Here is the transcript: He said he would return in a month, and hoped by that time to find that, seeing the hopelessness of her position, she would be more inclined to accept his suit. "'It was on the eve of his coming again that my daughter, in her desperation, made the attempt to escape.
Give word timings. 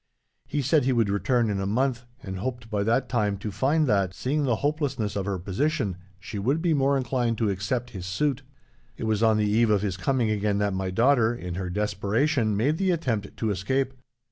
He 0.47 0.63
said 0.63 0.83
he 0.85 0.93
would 0.93 1.11
return 1.11 1.47
in 1.47 1.59
a 1.59 1.67
month, 1.67 2.05
and 2.23 2.39
hoped 2.39 2.71
by 2.71 2.81
that 2.81 3.07
time 3.07 3.37
to 3.37 3.51
find 3.51 3.85
that, 3.85 4.15
seeing 4.15 4.45
the 4.45 4.55
hopelessness 4.65 5.15
of 5.15 5.27
her 5.27 5.37
position, 5.37 5.95
she 6.19 6.39
would 6.39 6.59
be 6.59 6.73
more 6.73 6.97
inclined 6.97 7.37
to 7.37 7.51
accept 7.51 7.91
his 7.91 8.07
suit. 8.07 8.41
"'It 8.97 9.03
was 9.03 9.21
on 9.21 9.37
the 9.37 9.45
eve 9.45 9.69
of 9.69 9.83
his 9.83 9.97
coming 9.97 10.31
again 10.31 10.57
that 10.57 10.73
my 10.73 10.89
daughter, 10.89 11.35
in 11.35 11.53
her 11.53 11.69
desperation, 11.69 12.57
made 12.57 12.79
the 12.79 12.89
attempt 12.89 13.37
to 13.37 13.51
escape. 13.51 13.93